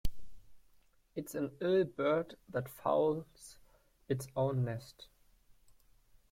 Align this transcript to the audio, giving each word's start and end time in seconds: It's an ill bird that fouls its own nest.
It's 1.15 1.35
an 1.35 1.51
ill 1.59 1.83
bird 1.83 2.35
that 2.49 2.67
fouls 2.71 3.59
its 4.09 4.25
own 4.35 4.65
nest. 4.65 5.09